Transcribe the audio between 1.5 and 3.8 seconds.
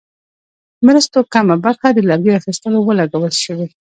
برخه د لرګیو اخیستلو ولګول شوې.